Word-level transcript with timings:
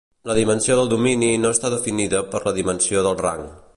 La 0.27 0.35
dimensió 0.37 0.77
del 0.79 0.89
domini 0.93 1.29
no 1.43 1.51
està 1.57 1.71
definida 1.75 2.23
per 2.33 2.45
la 2.47 2.55
dimensió 2.57 3.05
del 3.11 3.21
rang. 3.25 3.47